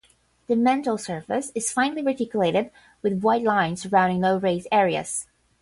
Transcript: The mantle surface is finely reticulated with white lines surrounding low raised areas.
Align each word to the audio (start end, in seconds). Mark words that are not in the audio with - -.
The 0.47 0.55
mantle 0.55 0.97
surface 0.97 1.51
is 1.53 1.71
finely 1.71 2.01
reticulated 2.01 2.71
with 3.03 3.21
white 3.21 3.43
lines 3.43 3.83
surrounding 3.83 4.21
low 4.21 4.37
raised 4.39 4.67
areas. 4.71 5.27